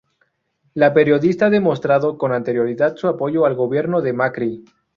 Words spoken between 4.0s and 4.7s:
de Macri.